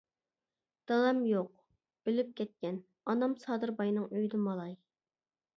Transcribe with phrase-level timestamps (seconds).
[0.91, 1.19] -دادام.
[1.31, 1.51] يوق.
[2.11, 2.81] ئۆلۈپ كەتكەن،
[3.13, 3.39] ئانام.
[3.47, 4.77] سادىر باينىڭ ئۆيىدە مالاي.